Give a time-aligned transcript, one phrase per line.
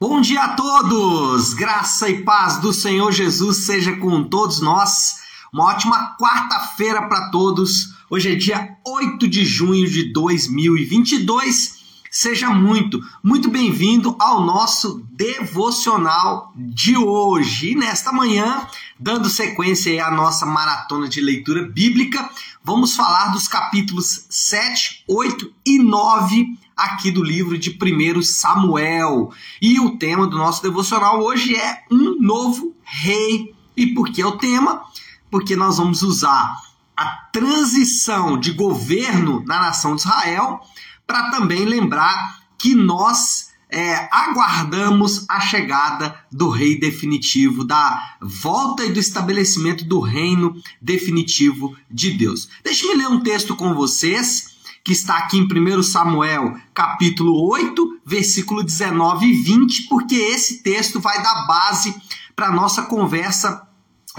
[0.00, 1.54] Bom dia a todos!
[1.54, 5.16] Graça e paz do Senhor Jesus seja com todos nós.
[5.52, 7.94] Uma ótima quarta-feira para todos.
[8.08, 11.77] Hoje é dia 8 de junho de 2022.
[12.10, 17.72] Seja muito, muito bem-vindo ao nosso devocional de hoje.
[17.72, 18.66] E nesta manhã,
[18.98, 22.30] dando sequência à nossa maratona de leitura bíblica,
[22.64, 29.30] vamos falar dos capítulos 7, 8 e 9 aqui do livro de 1 Samuel.
[29.60, 33.54] E o tema do nosso devocional hoje é um novo rei.
[33.76, 34.82] E por que é o tema?
[35.30, 36.56] Porque nós vamos usar
[36.96, 40.62] a transição de governo na nação de Israel
[41.08, 48.92] para também lembrar que nós é, aguardamos a chegada do rei definitivo, da volta e
[48.92, 52.50] do estabelecimento do reino definitivo de Deus.
[52.62, 58.62] Deixe-me ler um texto com vocês que está aqui em 1 Samuel, capítulo 8, versículo
[58.62, 61.94] 19 e 20, porque esse texto vai dar base
[62.36, 63.66] para a nossa conversa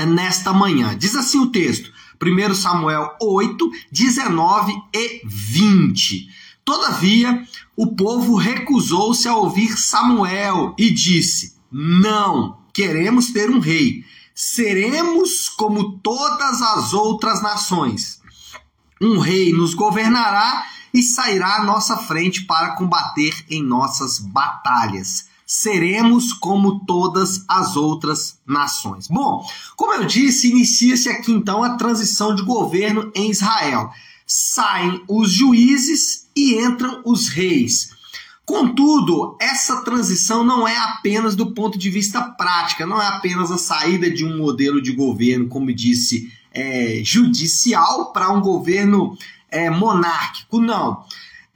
[0.08, 0.98] nesta manhã.
[0.98, 6.49] Diz assim o texto, 1 Samuel 8, 19 e 20.
[6.70, 14.06] Todavia, o povo recusou-se a ouvir Samuel e disse: Não, queremos ter um rei.
[14.36, 18.22] Seremos como todas as outras nações
[19.02, 25.26] um rei nos governará e sairá à nossa frente para combater em nossas batalhas.
[25.48, 29.08] Seremos como todas as outras nações.
[29.08, 29.44] Bom,
[29.76, 33.92] como eu disse, inicia-se aqui então a transição de governo em Israel.
[34.28, 37.90] Saem os juízes e entram os reis.
[38.46, 43.58] Contudo, essa transição não é apenas do ponto de vista prática, não é apenas a
[43.58, 49.18] saída de um modelo de governo, como disse é, judicial para um governo
[49.52, 51.04] é, monárquico, não.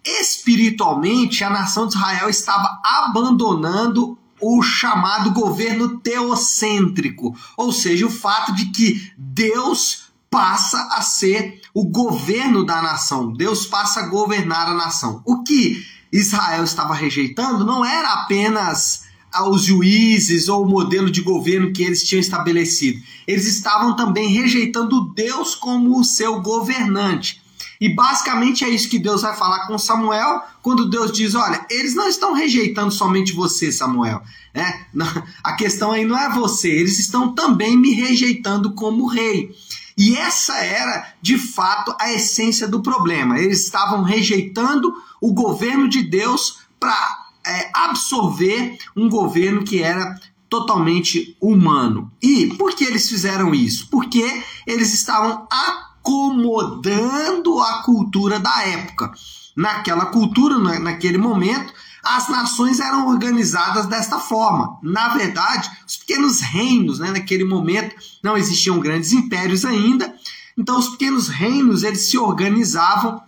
[0.05, 8.53] Espiritualmente, a nação de Israel estava abandonando o chamado governo teocêntrico, ou seja, o fato
[8.53, 10.02] de que Deus
[10.33, 15.21] passa a ser o governo da nação, Deus passa a governar a nação.
[15.27, 21.71] O que Israel estava rejeitando não era apenas aos juízes ou o modelo de governo
[21.71, 22.99] que eles tinham estabelecido.
[23.27, 27.39] Eles estavam também rejeitando Deus como o seu governante.
[27.79, 31.93] E basicamente é isso que Deus vai falar com Samuel quando Deus diz: Olha, eles
[31.93, 34.23] não estão rejeitando somente você, Samuel.
[34.51, 34.85] Né?
[35.43, 39.51] A questão aí não é você, eles estão também me rejeitando como rei.
[39.97, 43.39] E essa era, de fato, a essência do problema.
[43.39, 51.35] Eles estavam rejeitando o governo de Deus para é, absorver um governo que era totalmente
[51.41, 52.11] humano.
[52.21, 53.87] E por que eles fizeram isso?
[53.89, 59.11] Porque eles estavam acomodando a cultura da época.
[59.55, 64.77] Naquela cultura, naquele momento, as nações eram organizadas desta forma.
[64.83, 70.13] Na verdade, os pequenos reinos, né, naquele momento, não existiam grandes impérios ainda.
[70.57, 73.21] Então, os pequenos reinos eles se organizavam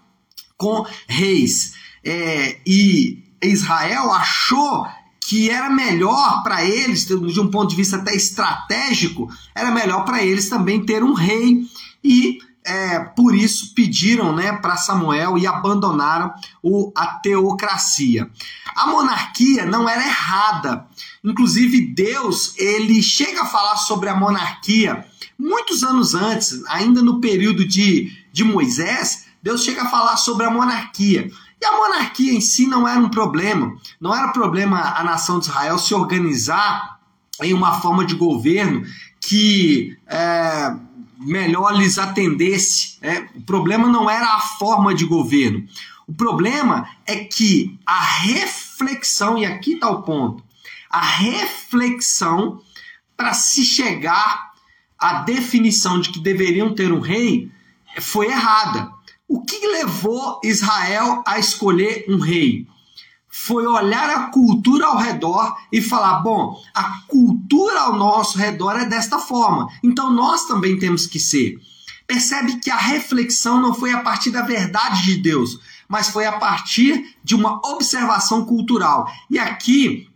[0.57, 1.73] com reis.
[2.03, 4.85] É, e Israel achou
[5.21, 10.23] que era melhor para eles, de um ponto de vista até estratégico, era melhor para
[10.23, 11.65] eles também ter um rei
[12.03, 18.29] e é, por isso pediram né, para Samuel e abandonaram o, a teocracia.
[18.75, 20.87] A monarquia não era errada.
[21.23, 25.05] Inclusive, Deus ele chega a falar sobre a monarquia
[25.37, 30.49] muitos anos antes, ainda no período de, de Moisés, Deus chega a falar sobre a
[30.49, 31.29] monarquia.
[31.61, 33.75] E a monarquia em si não era um problema.
[33.99, 36.99] Não era problema a nação de Israel se organizar
[37.41, 38.83] em uma forma de governo
[39.19, 40.75] que é,
[41.19, 42.97] melhor lhes atendesse.
[43.01, 43.27] É.
[43.35, 45.67] O problema não era a forma de governo.
[46.07, 50.43] O problema é que a reflexão, e aqui está o ponto,
[50.89, 52.61] a reflexão
[53.17, 54.51] para se chegar
[54.97, 57.51] à definição de que deveriam ter um rei
[57.99, 58.91] foi errada.
[59.27, 62.67] O que levou Israel a escolher um rei?
[63.37, 68.85] Foi olhar a cultura ao redor e falar: bom, a cultura ao nosso redor é
[68.85, 71.59] desta forma, então nós também temos que ser.
[72.07, 76.31] Percebe que a reflexão não foi a partir da verdade de Deus, mas foi a
[76.31, 79.05] partir de uma observação cultural.
[79.29, 80.09] E aqui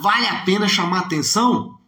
[0.00, 1.78] vale a pena chamar atenção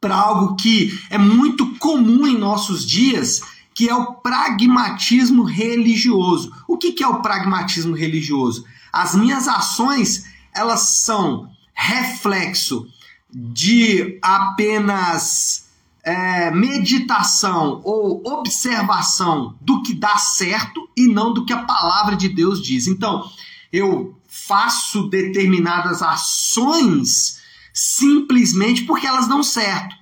[0.00, 3.42] para algo que é muito comum em nossos dias
[3.74, 6.52] que é o pragmatismo religioso.
[6.68, 8.64] O que, é o pragmatismo religioso?
[8.94, 10.24] As minhas ações
[10.54, 12.86] elas são reflexo
[13.28, 15.68] de apenas
[16.04, 22.28] é, meditação ou observação do que dá certo e não do que a palavra de
[22.28, 22.86] Deus diz.
[22.86, 23.28] Então,
[23.72, 27.40] eu faço determinadas ações
[27.72, 29.96] simplesmente porque elas dão certo.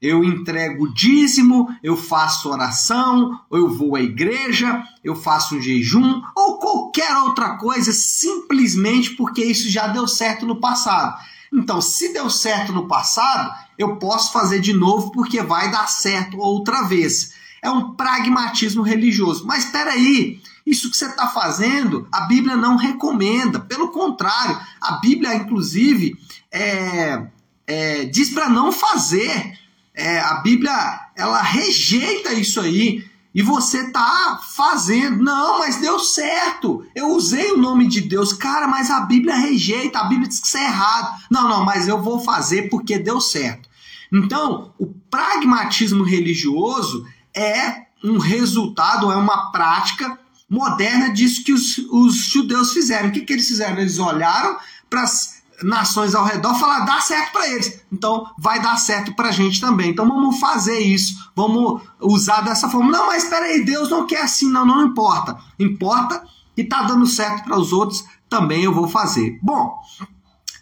[0.00, 6.58] Eu entrego dízimo, eu faço oração, eu vou à igreja, eu faço um jejum, ou
[6.58, 11.18] qualquer outra coisa, simplesmente porque isso já deu certo no passado.
[11.52, 16.38] Então, se deu certo no passado, eu posso fazer de novo porque vai dar certo
[16.38, 17.32] outra vez.
[17.62, 19.46] É um pragmatismo religioso.
[19.46, 23.60] Mas espera aí, isso que você está fazendo, a Bíblia não recomenda.
[23.60, 26.18] Pelo contrário, a Bíblia, inclusive,
[26.52, 27.26] é,
[27.66, 29.58] é, diz para não fazer.
[29.96, 33.02] É, a Bíblia ela rejeita isso aí
[33.34, 35.22] e você tá fazendo.
[35.22, 36.86] Não, mas deu certo.
[36.94, 38.32] Eu usei o nome de Deus.
[38.34, 41.18] Cara, mas a Bíblia rejeita, a Bíblia diz que isso é errado.
[41.30, 43.68] Não, não, mas eu vou fazer porque deu certo.
[44.12, 52.16] Então, o pragmatismo religioso é um resultado, é uma prática moderna disso que os, os
[52.16, 53.08] judeus fizeram.
[53.08, 53.78] O que, que eles fizeram?
[53.78, 54.58] Eles olharam
[54.88, 59.28] para as nações ao redor falaram: dá certo para eles, então vai dar certo para
[59.28, 59.90] a gente também.
[59.90, 62.90] Então vamos fazer isso, vamos usar dessa forma.
[62.90, 65.38] Não, mas espera aí, Deus não quer assim, não, não importa.
[65.58, 66.22] Importa
[66.56, 69.38] e está dando certo para os outros, também eu vou fazer.
[69.42, 69.76] Bom,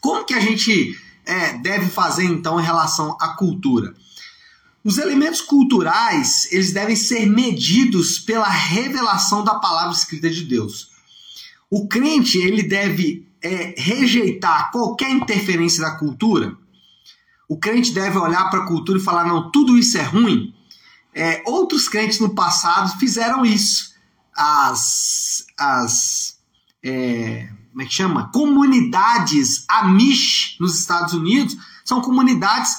[0.01, 3.95] como que a gente é, deve fazer então em relação à cultura?
[4.83, 10.91] Os elementos culturais, eles devem ser medidos pela revelação da palavra escrita de Deus.
[11.71, 16.57] O crente, ele deve é, rejeitar qualquer interferência da cultura.
[17.47, 20.55] O crente deve olhar para a cultura e falar: não, tudo isso é ruim.
[21.15, 23.93] É, outros crentes no passado fizeram isso.
[24.35, 26.39] As, as
[26.83, 28.31] é, como é que chama?
[28.33, 32.75] Comunidades Amish nos Estados Unidos são comunidades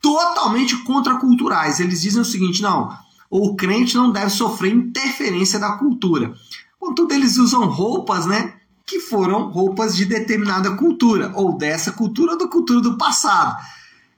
[0.00, 1.80] totalmente contraculturais.
[1.80, 2.94] Eles dizem o seguinte: não,
[3.30, 6.34] o crente não deve sofrer interferência da cultura.
[6.78, 8.60] Contudo, eles usam roupas, né?
[8.86, 13.56] Que foram roupas de determinada cultura, ou dessa cultura ou da cultura do passado.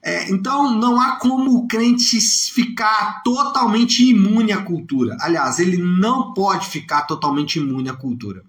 [0.03, 5.17] É, então, não há como o crente ficar totalmente imune à cultura.
[5.19, 8.43] Aliás, ele não pode ficar totalmente imune à cultura.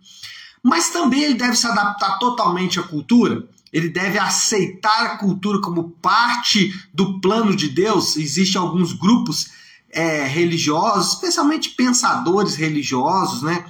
[0.63, 5.91] Mas também ele deve se adaptar totalmente à cultura ele deve aceitar a cultura como
[6.01, 8.17] parte do plano de Deus.
[8.17, 9.51] Existem alguns grupos
[9.91, 13.67] é, religiosos, especialmente pensadores religiosos, né,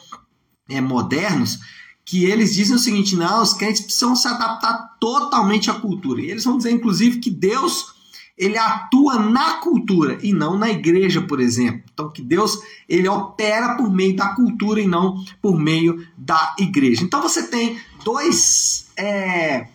[0.68, 1.58] é, modernos,
[2.06, 6.22] que eles dizem o seguinte: não, os crentes precisam se adaptar totalmente à cultura.
[6.22, 7.94] E eles vão dizer, inclusive, que Deus
[8.38, 11.82] ele atua na cultura e não na igreja, por exemplo.
[11.92, 12.58] Então, que Deus
[12.88, 17.02] ele opera por meio da cultura e não por meio da igreja.
[17.02, 19.66] Então, você tem dois é,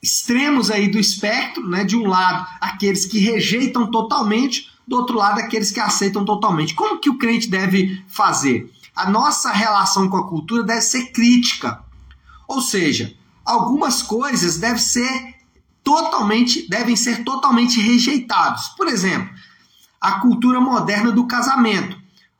[0.00, 1.84] extremos aí do espectro, né?
[1.84, 6.74] De um lado, aqueles que rejeitam totalmente, do outro lado, aqueles que aceitam totalmente.
[6.74, 8.70] Como que o crente deve fazer?
[8.98, 11.80] A nossa relação com a cultura deve ser crítica.
[12.48, 13.14] Ou seja,
[13.44, 15.36] algumas coisas devem ser
[15.84, 18.70] totalmente devem ser totalmente rejeitados.
[18.76, 19.32] Por exemplo,
[20.00, 21.96] a cultura moderna do casamento,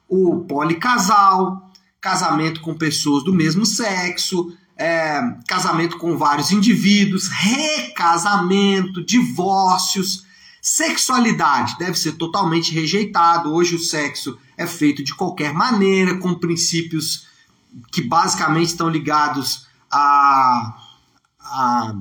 [0.08, 1.70] o policasal,
[2.00, 10.26] casamento com pessoas do mesmo sexo, é, casamento com vários indivíduos, recasamento, divórcios,
[10.60, 13.52] sexualidade deve ser totalmente rejeitado.
[13.52, 17.26] Hoje o sexo é feito de qualquer maneira, com princípios
[17.92, 20.76] que basicamente estão ligados à,
[21.40, 21.96] à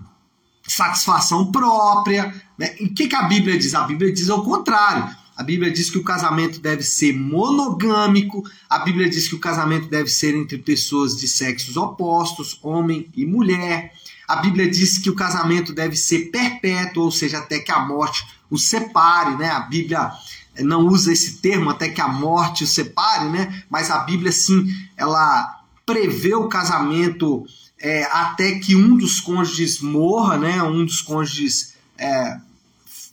[0.67, 2.33] satisfação própria.
[2.57, 2.75] Né?
[2.79, 3.73] E o que, que a Bíblia diz?
[3.73, 5.15] A Bíblia diz ao contrário.
[5.37, 9.87] A Bíblia diz que o casamento deve ser monogâmico, a Bíblia diz que o casamento
[9.87, 13.93] deve ser entre pessoas de sexos opostos, homem e mulher.
[14.27, 18.27] A Bíblia diz que o casamento deve ser perpétuo, ou seja, até que a morte
[18.49, 19.49] os separe, né?
[19.49, 20.11] A Bíblia
[20.59, 23.63] não usa esse termo até que a morte os separe, né?
[23.69, 24.65] Mas a Bíblia sim,
[24.97, 27.45] ela prevê o casamento
[27.79, 30.61] é, até que um dos cônjuges morra, né?
[30.61, 32.37] Um dos cônjuges é,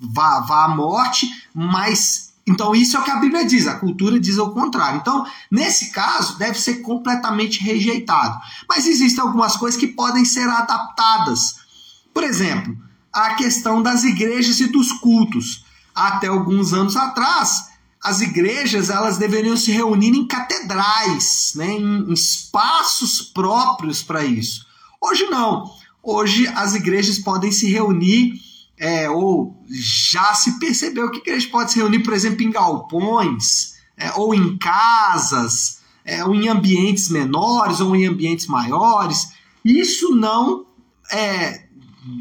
[0.00, 4.20] vá, vá à morte, mas então isso é o que a Bíblia diz, a cultura
[4.20, 5.00] diz o contrário.
[5.00, 8.38] Então, nesse caso, deve ser completamente rejeitado.
[8.68, 11.56] Mas existem algumas coisas que podem ser adaptadas.
[12.12, 12.76] Por exemplo,
[13.12, 15.64] a questão das igrejas e dos cultos.
[15.94, 17.68] Até alguns anos atrás,
[18.02, 24.66] as igrejas elas deveriam se reunir em catedrais, né, em espaços próprios para isso.
[25.00, 25.72] Hoje não.
[26.02, 28.34] Hoje as igrejas podem se reunir
[28.78, 33.74] é, ou já se percebeu que a igreja pode se reunir, por exemplo, em galpões,
[33.96, 39.28] é, ou em casas, é, ou em ambientes menores, ou em ambientes maiores.
[39.64, 40.66] Isso não
[41.10, 41.64] é,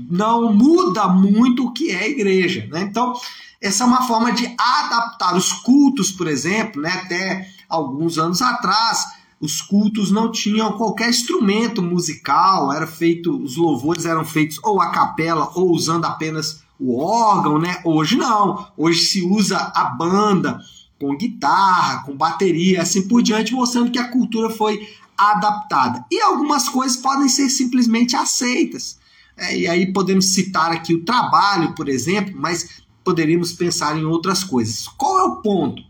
[0.10, 2.67] não muda muito o que é igreja.
[2.72, 2.81] Né?
[2.81, 3.13] Então,
[3.62, 6.91] essa é uma forma de adaptar os cultos, por exemplo, né?
[6.91, 9.05] até alguns anos atrás,
[9.43, 14.89] os cultos não tinham qualquer instrumento musical, era feito, os louvores eram feitos ou a
[14.89, 17.81] capela ou usando apenas o órgão, né?
[17.83, 20.62] Hoje não, hoje se usa a banda
[20.97, 26.05] com guitarra, com bateria, assim por diante, mostrando que a cultura foi adaptada.
[26.09, 28.97] E algumas coisas podem ser simplesmente aceitas.
[29.35, 34.41] É, e aí podemos citar aqui o trabalho, por exemplo, mas poderíamos pensar em outras
[34.41, 34.88] coisas.
[34.88, 35.83] Qual é o ponto?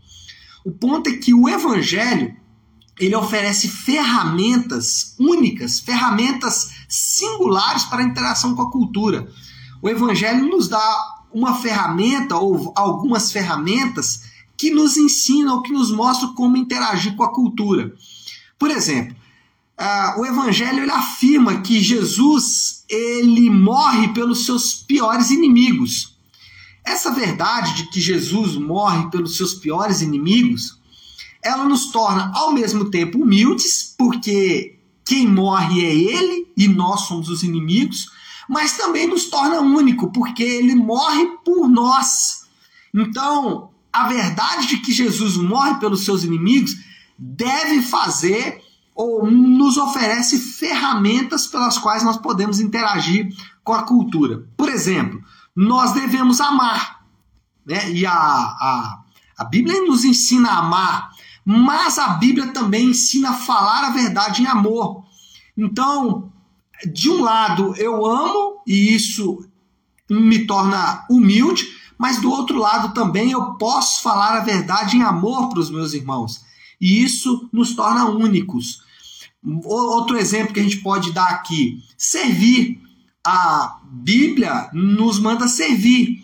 [0.64, 2.34] O ponto é que o evangelho
[2.98, 9.28] ele oferece ferramentas únicas, ferramentas singulares para a interação com a cultura.
[9.82, 14.22] O evangelho nos dá uma ferramenta ou algumas ferramentas
[14.56, 17.92] que nos ensinam, que nos mostram como interagir com a cultura.
[18.58, 19.16] Por exemplo,
[19.78, 26.16] uh, o Evangelho ele afirma que Jesus ele morre pelos seus piores inimigos.
[26.84, 30.78] Essa verdade de que Jesus morre pelos seus piores inimigos,
[31.44, 37.28] ela nos torna ao mesmo tempo humildes, porque quem morre é ele e nós somos
[37.28, 38.06] os inimigos,
[38.48, 42.44] mas também nos torna único, porque ele morre por nós.
[42.94, 46.74] Então, a verdade de que Jesus morre pelos seus inimigos
[47.18, 48.62] deve fazer
[48.94, 53.28] ou nos oferece ferramentas pelas quais nós podemos interagir
[53.62, 54.46] com a cultura.
[54.56, 55.20] Por exemplo,
[55.54, 57.04] nós devemos amar.
[57.66, 57.92] Né?
[57.92, 59.02] E a, a,
[59.38, 61.10] a Bíblia nos ensina a amar,
[61.44, 65.04] mas a Bíblia também ensina a falar a verdade em amor.
[65.56, 66.32] Então,
[66.92, 69.46] de um lado, eu amo e isso
[70.10, 71.66] me torna humilde,
[71.98, 75.92] mas do outro lado também eu posso falar a verdade em amor para os meus
[75.92, 76.42] irmãos.
[76.80, 78.82] E isso nos torna únicos.
[79.64, 82.80] Outro exemplo que a gente pode dar aqui: servir.
[83.26, 86.22] A Bíblia nos manda servir.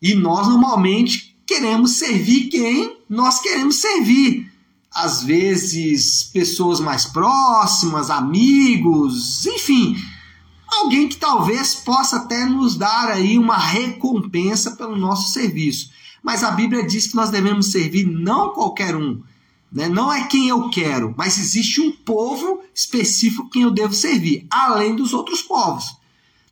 [0.00, 4.50] E nós normalmente queremos servir quem nós queremos servir.
[4.98, 9.96] Às vezes, pessoas mais próximas, amigos, enfim,
[10.66, 15.90] alguém que talvez possa até nos dar aí uma recompensa pelo nosso serviço.
[16.20, 19.22] Mas a Bíblia diz que nós devemos servir não qualquer um,
[19.70, 19.88] né?
[19.88, 24.96] não é quem eu quero, mas existe um povo específico quem eu devo servir, além
[24.96, 25.96] dos outros povos.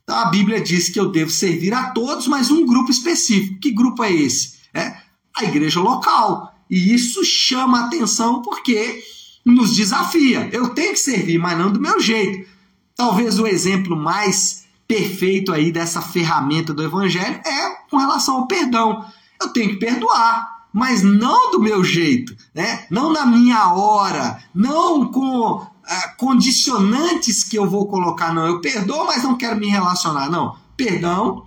[0.05, 3.59] Então a Bíblia diz que eu devo servir a todos, mas um grupo específico.
[3.59, 4.55] Que grupo é esse?
[4.73, 4.99] É
[5.35, 6.56] a igreja local.
[6.71, 9.03] E isso chama atenção porque
[9.45, 10.49] nos desafia.
[10.53, 12.49] Eu tenho que servir, mas não do meu jeito.
[12.97, 19.05] Talvez o exemplo mais perfeito aí dessa ferramenta do evangelho é com relação ao perdão.
[19.41, 22.87] Eu tenho que perdoar, mas não do meu jeito, né?
[22.91, 28.47] Não na minha hora, não com ah, condicionantes que eu vou colocar, não.
[28.47, 30.57] Eu perdoo, mas não quero me relacionar, não.
[30.77, 31.47] Perdão,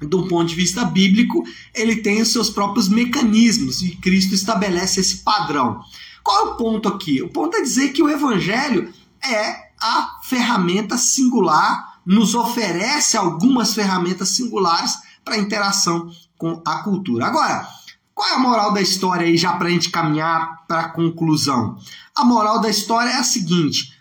[0.00, 1.42] do ponto de vista bíblico,
[1.74, 5.80] ele tem os seus próprios mecanismos e Cristo estabelece esse padrão.
[6.22, 7.22] Qual é o ponto aqui?
[7.22, 14.30] O ponto é dizer que o evangelho é a ferramenta singular nos oferece algumas ferramentas
[14.30, 17.26] singulares para interação com a cultura.
[17.26, 17.66] Agora,
[18.14, 21.78] qual é a moral da história aí, já para a gente caminhar para a conclusão?
[22.14, 23.92] A moral da história é a seguinte: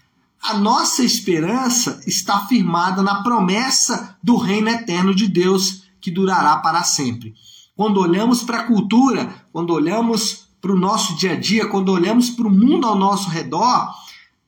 [0.41, 6.83] a nossa esperança está firmada na promessa do reino eterno de Deus que durará para
[6.83, 7.33] sempre.
[7.75, 12.29] Quando olhamos para a cultura, quando olhamos para o nosso dia a dia, quando olhamos
[12.29, 13.91] para o mundo ao nosso redor,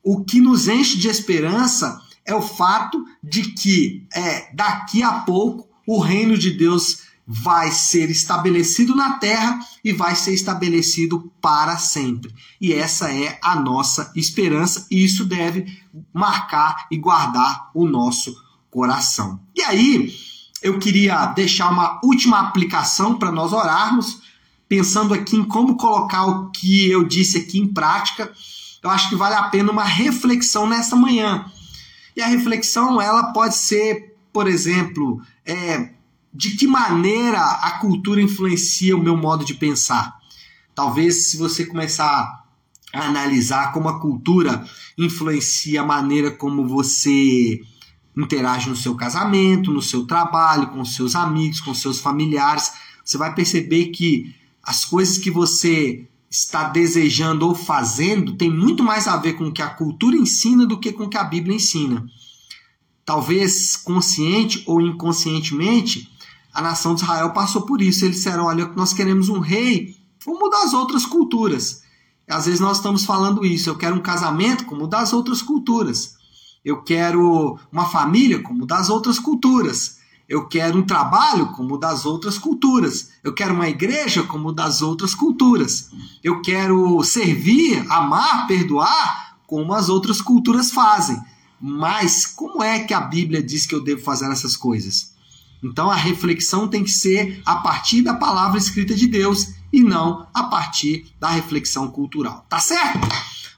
[0.00, 5.68] o que nos enche de esperança é o fato de que é, daqui a pouco
[5.84, 12.32] o reino de Deus vai ser estabelecido na terra e vai ser estabelecido para sempre.
[12.60, 15.66] E essa é a nossa esperança, e isso deve
[16.14, 18.32] marcar e guardar o nosso
[18.70, 19.40] coração.
[19.56, 20.14] E aí,
[20.62, 24.20] eu queria deixar uma última aplicação para nós orarmos,
[24.68, 28.32] pensando aqui em como colocar o que eu disse aqui em prática
[28.82, 31.44] eu acho que vale a pena uma reflexão nessa manhã.
[32.16, 35.90] E a reflexão ela pode ser, por exemplo, é,
[36.32, 40.16] de que maneira a cultura influencia o meu modo de pensar.
[40.74, 42.44] Talvez se você começar
[42.92, 44.64] a analisar como a cultura
[44.96, 47.60] influencia a maneira como você
[48.22, 52.72] interage no seu casamento, no seu trabalho, com seus amigos, com seus familiares,
[53.04, 59.08] você vai perceber que as coisas que você está desejando ou fazendo tem muito mais
[59.08, 61.56] a ver com o que a cultura ensina do que com o que a Bíblia
[61.56, 62.04] ensina.
[63.04, 66.10] Talvez consciente ou inconscientemente,
[66.52, 68.04] a nação de Israel passou por isso.
[68.04, 71.82] Eles disseram: olha, nós queremos um rei como das outras culturas.
[72.28, 73.70] Às vezes nós estamos falando isso.
[73.70, 76.17] Eu quero um casamento como das outras culturas.
[76.68, 80.00] Eu quero uma família como das outras culturas.
[80.28, 83.08] Eu quero um trabalho como das outras culturas.
[83.24, 85.88] Eu quero uma igreja como das outras culturas.
[86.22, 91.18] Eu quero servir, amar, perdoar como as outras culturas fazem.
[91.58, 95.14] Mas como é que a Bíblia diz que eu devo fazer essas coisas?
[95.62, 100.26] Então a reflexão tem que ser a partir da palavra escrita de Deus e não
[100.34, 102.44] a partir da reflexão cultural.
[102.46, 103.08] Tá certo?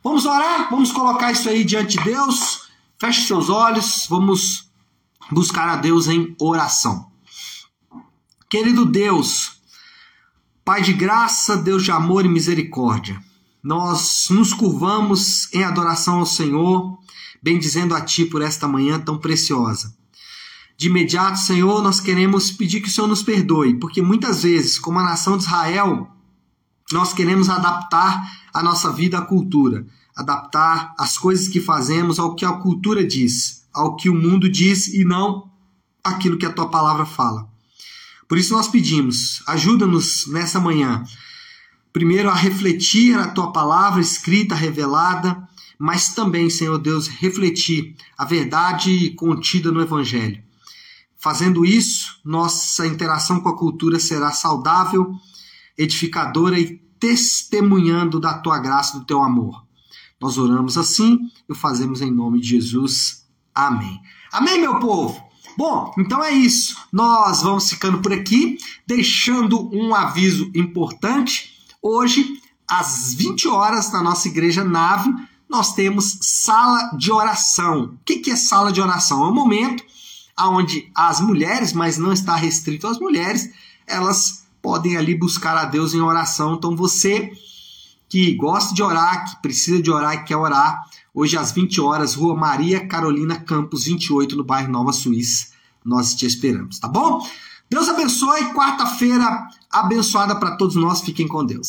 [0.00, 0.70] Vamos orar?
[0.70, 2.69] Vamos colocar isso aí diante de Deus.
[3.00, 4.70] Feche seus olhos, vamos
[5.30, 7.10] buscar a Deus em oração.
[8.46, 9.52] Querido Deus,
[10.62, 13.18] Pai de graça, Deus de amor e misericórdia,
[13.62, 16.98] nós nos curvamos em adoração ao Senhor,
[17.42, 19.96] bendizendo a Ti por esta manhã tão preciosa.
[20.76, 24.98] De imediato, Senhor, nós queremos pedir que o Senhor nos perdoe, porque muitas vezes, como
[24.98, 26.06] a nação de Israel,
[26.92, 32.44] nós queremos adaptar a nossa vida à cultura, adaptar as coisas que fazemos ao que
[32.44, 35.50] a cultura diz, ao que o mundo diz e não
[36.02, 37.48] aquilo que a tua palavra fala.
[38.28, 41.04] Por isso nós pedimos, ajuda-nos nessa manhã,
[41.92, 45.48] primeiro a refletir a tua palavra escrita, revelada,
[45.78, 50.42] mas também, Senhor Deus, refletir a verdade contida no Evangelho.
[51.16, 55.12] Fazendo isso, nossa interação com a cultura será saudável,
[55.76, 59.64] edificadora e testemunhando da tua graça, do teu amor.
[60.20, 63.24] Nós oramos assim e fazemos em nome de Jesus.
[63.54, 64.00] Amém.
[64.30, 65.20] Amém, meu povo?
[65.56, 66.76] Bom, então é isso.
[66.92, 71.52] Nós vamos ficando por aqui, deixando um aviso importante.
[71.82, 75.12] Hoje, às 20 horas, na nossa igreja nave,
[75.48, 77.94] nós temos sala de oração.
[77.94, 79.24] O que é sala de oração?
[79.24, 79.82] É um momento
[80.38, 83.50] onde as mulheres, mas não está restrito às mulheres,
[83.86, 86.54] elas podem ali buscar a Deus em oração.
[86.54, 87.32] Então você
[88.10, 92.14] que gosta de orar, que precisa de orar e quer orar, hoje às 20 horas,
[92.14, 95.46] Rua Maria Carolina Campos 28, no bairro Nova Suíça.
[95.84, 97.24] Nós te esperamos, tá bom?
[97.70, 98.52] Deus abençoe.
[98.52, 101.00] Quarta-feira abençoada para todos nós.
[101.00, 101.68] Fiquem com Deus.